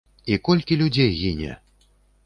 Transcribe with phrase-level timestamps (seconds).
[0.35, 1.53] І колькі людзей гіне!